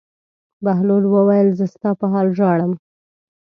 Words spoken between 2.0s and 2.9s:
حال ژاړم.